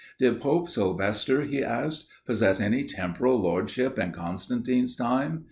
Did 0.17 0.39
Pope 0.41 0.67
Sylvester, 0.67 1.43
he 1.43 1.61
asks, 1.63 2.07
possess 2.25 2.59
any 2.59 2.85
temporal 2.85 3.39
lordship 3.39 3.99
in 3.99 4.11
Constantine's 4.11 4.95
time? 4.95 5.39